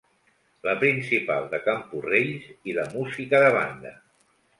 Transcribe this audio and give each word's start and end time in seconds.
La 0.67 0.73
Principal 0.83 1.45
de 1.51 1.59
Camporrells 1.67 2.47
i 2.73 2.75
la 2.79 2.87
música 2.95 3.43
de 3.45 3.53
banda. 3.57 3.93